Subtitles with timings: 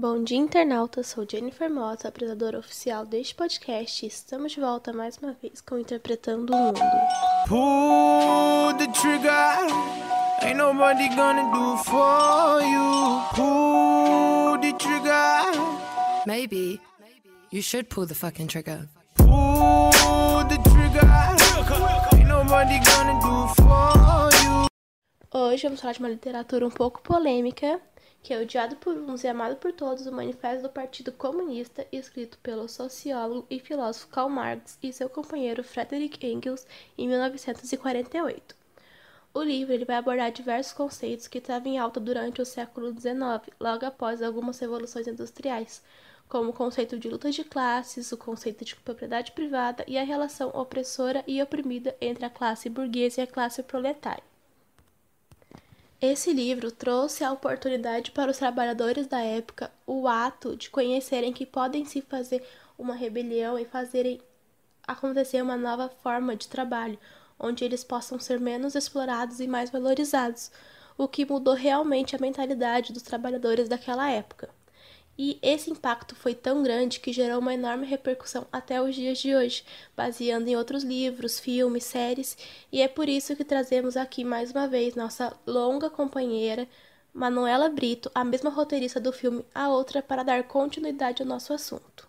[0.00, 1.02] Bom dia, internauta.
[1.02, 4.06] Sou Jennifer Mota, apresentadora oficial deste podcast.
[4.06, 6.80] Estamos de volta mais uma vez com Interpretando o Mundo.
[7.48, 9.66] Pull the trigger.
[10.40, 13.20] Ain't nobody gonna do for you.
[13.34, 16.22] Pull the trigger.
[16.24, 16.80] Maybe
[17.50, 18.88] you should pull the fucking trigger.
[19.16, 21.10] Pull the trigger.
[22.16, 24.68] Ain't nobody gonna do for you.
[25.34, 27.80] Hoje vamos falar de uma literatura um pouco polêmica
[28.22, 32.38] que é odiado por uns e amado por todos, o Manifesto do Partido Comunista, escrito
[32.38, 38.56] pelo sociólogo e filósofo Karl Marx e seu companheiro Friedrich Engels em 1948.
[39.32, 43.54] O livro ele vai abordar diversos conceitos que estavam em alta durante o século XIX,
[43.60, 45.82] logo após algumas revoluções industriais,
[46.28, 50.50] como o conceito de luta de classes, o conceito de propriedade privada e a relação
[50.50, 54.27] opressora e oprimida entre a classe burguesa e a classe proletária.
[56.00, 61.44] Esse livro trouxe a oportunidade para os trabalhadores da época o ato de conhecerem que
[61.44, 62.46] podem se fazer
[62.78, 64.20] uma rebelião e fazerem
[64.86, 66.96] acontecer uma nova forma de trabalho,
[67.36, 70.52] onde eles possam ser menos explorados e mais valorizados,
[70.96, 74.48] o que mudou realmente a mentalidade dos trabalhadores daquela época.
[75.18, 79.34] E esse impacto foi tão grande que gerou uma enorme repercussão até os dias de
[79.34, 79.64] hoje,
[79.96, 82.38] baseando em outros livros, filmes, séries,
[82.70, 86.68] e é por isso que trazemos aqui mais uma vez nossa longa companheira,
[87.12, 92.06] Manuela Brito, a mesma roteirista do filme A Outra, para dar continuidade ao nosso assunto.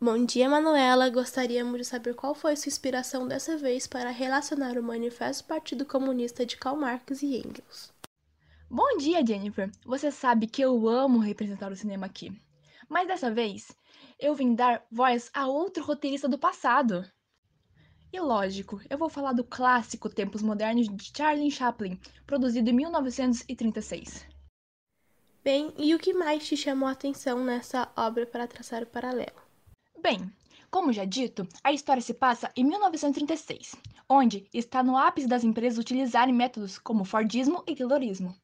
[0.00, 1.08] Bom dia, Manuela.
[1.08, 5.86] Gostaríamos de saber qual foi sua inspiração dessa vez para relacionar o Manifesto do Partido
[5.86, 7.95] Comunista de Karl Marx e Engels.
[8.68, 9.70] Bom dia, Jennifer!
[9.84, 12.36] Você sabe que eu amo representar o cinema aqui.
[12.88, 13.70] Mas dessa vez,
[14.18, 17.08] eu vim dar voz a outro roteirista do passado.
[18.12, 24.26] E lógico, eu vou falar do clássico Tempos Modernos de Charlie Chaplin, produzido em 1936.
[25.44, 29.40] Bem, e o que mais te chamou a atenção nessa obra para traçar o paralelo?
[30.02, 30.28] Bem,
[30.72, 33.76] como já dito, a história se passa em 1936,
[34.08, 38.36] onde está no ápice das empresas utilizarem métodos como Fordismo e Taylorismo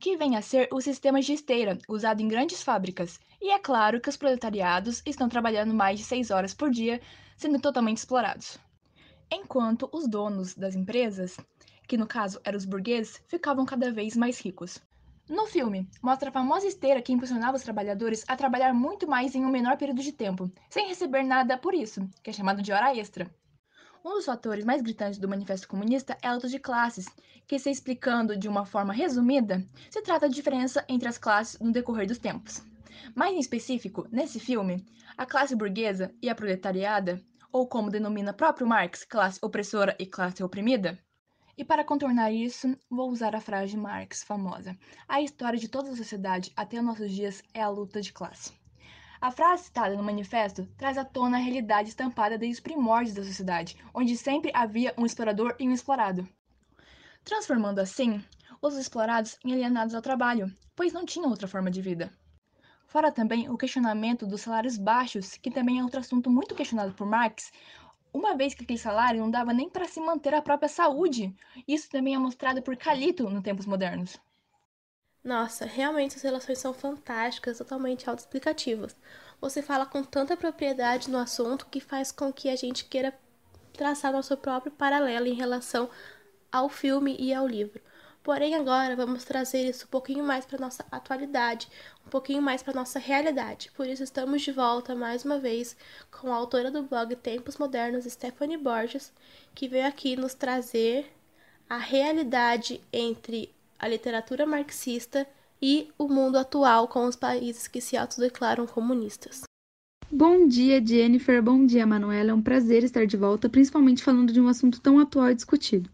[0.00, 3.20] que vem a ser o sistema de esteira, usado em grandes fábricas.
[3.38, 7.02] E é claro que os proletariados estão trabalhando mais de seis horas por dia,
[7.36, 8.58] sendo totalmente explorados.
[9.30, 11.36] Enquanto os donos das empresas,
[11.86, 14.80] que no caso eram os burgueses, ficavam cada vez mais ricos.
[15.28, 19.44] No filme, mostra a famosa esteira que impulsionava os trabalhadores a trabalhar muito mais em
[19.44, 22.96] um menor período de tempo, sem receber nada por isso, que é chamado de hora
[22.96, 23.30] extra.
[24.02, 27.06] Um dos fatores mais gritantes do Manifesto Comunista é a luta de classes,
[27.46, 31.70] que, se explicando de uma forma resumida, se trata da diferença entre as classes no
[31.70, 32.62] decorrer dos tempos.
[33.14, 34.82] Mais em específico, nesse filme,
[35.18, 37.20] a classe burguesa e a proletariada,
[37.52, 40.98] ou como denomina próprio Marx, classe opressora e classe oprimida,
[41.58, 44.74] e para contornar isso, vou usar a frase de Marx famosa:
[45.06, 48.59] A história de toda a sociedade até nossos dias é a luta de classe.
[49.22, 53.22] A frase citada no manifesto traz à tona a realidade estampada desde os primórdios da
[53.22, 56.26] sociedade, onde sempre havia um explorador e um explorado.
[57.22, 58.24] Transformando assim
[58.62, 62.10] os explorados em alienados ao trabalho, pois não tinham outra forma de vida.
[62.86, 67.06] Fora também o questionamento dos salários baixos, que também é outro assunto muito questionado por
[67.06, 67.52] Marx,
[68.14, 71.36] uma vez que aquele salário não dava nem para se manter a própria saúde.
[71.68, 74.18] Isso também é mostrado por Calito no tempos modernos.
[75.22, 78.96] Nossa, realmente as relações são fantásticas, totalmente autoexplicativas.
[79.40, 83.12] Você fala com tanta propriedade no assunto que faz com que a gente queira
[83.74, 85.90] traçar nosso próprio paralelo em relação
[86.50, 87.80] ao filme e ao livro.
[88.22, 91.68] Porém, agora vamos trazer isso um pouquinho mais para nossa atualidade,
[92.06, 93.70] um pouquinho mais para nossa realidade.
[93.72, 95.76] Por isso, estamos de volta mais uma vez
[96.10, 99.12] com a autora do blog Tempos Modernos, Stephanie Borges,
[99.54, 101.10] que veio aqui nos trazer
[101.68, 105.26] a realidade entre a literatura marxista
[105.60, 109.42] e o mundo atual com os países que se autodeclaram comunistas.
[110.12, 111.42] Bom dia, Jennifer.
[111.42, 112.32] Bom dia, Manuela.
[112.32, 115.88] É um prazer estar de volta, principalmente falando de um assunto tão atual e discutido.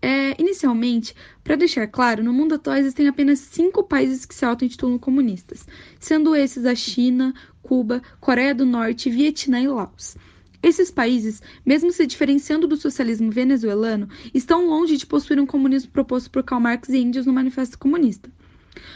[0.00, 4.96] É, inicialmente, para deixar claro, no mundo atual existem apenas cinco países que se auto-intitulam
[4.96, 5.66] comunistas,
[5.98, 10.16] sendo esses a China, Cuba, Coreia do Norte, Vietnã e Laos.
[10.62, 16.30] Esses países, mesmo se diferenciando do socialismo venezuelano, estão longe de possuir um comunismo proposto
[16.30, 18.28] por Karl Marx e Engels no Manifesto Comunista.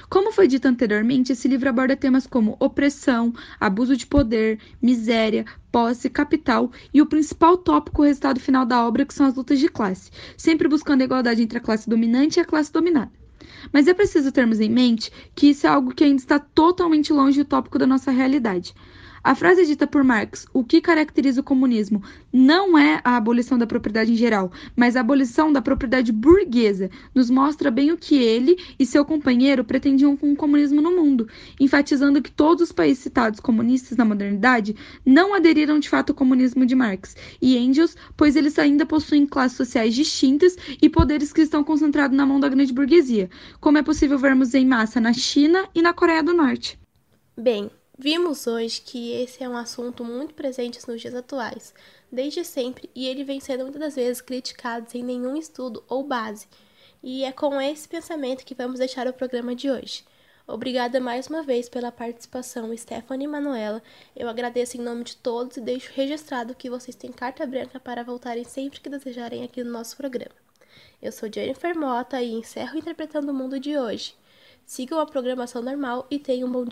[0.08, 6.10] Como foi dito anteriormente, esse livro aborda temas como opressão, abuso de poder, miséria, posse,
[6.10, 9.68] capital e o principal tópico, o resultado final da obra, que são as lutas de
[9.68, 13.10] classe, sempre buscando a igualdade entre a classe dominante e a classe dominada.
[13.72, 17.42] Mas é preciso termos em mente que isso é algo que ainda está totalmente longe
[17.42, 18.74] do tópico da nossa realidade.
[19.24, 22.02] A frase dita por Marx, o que caracteriza o comunismo,
[22.32, 27.30] não é a abolição da propriedade em geral, mas a abolição da propriedade burguesa, nos
[27.30, 31.28] mostra bem o que ele e seu companheiro pretendiam com o comunismo no mundo,
[31.60, 34.74] enfatizando que todos os países citados comunistas na modernidade
[35.06, 39.56] não aderiram de fato ao comunismo de Marx e Engels, pois eles ainda possuem classes
[39.56, 43.30] sociais distintas e poderes que estão concentrados na mão da grande burguesia,
[43.60, 46.76] como é possível vermos em massa na China e na Coreia do Norte.
[47.36, 51.74] Bem, Vimos hoje que esse é um assunto muito presente nos dias atuais,
[52.10, 56.48] desde sempre, e ele vem sendo muitas das vezes criticado sem nenhum estudo ou base.
[57.02, 60.04] E é com esse pensamento que vamos deixar o programa de hoje.
[60.46, 63.82] Obrigada mais uma vez pela participação, Stephanie e Manuela.
[64.16, 68.02] Eu agradeço em nome de todos e deixo registrado que vocês têm carta branca para
[68.02, 70.34] voltarem sempre que desejarem aqui no nosso programa.
[71.00, 74.14] Eu sou Jennifer Mota e encerro interpretando o mundo de hoje.
[74.64, 76.70] Sigam a programação normal e tenham um bom dia.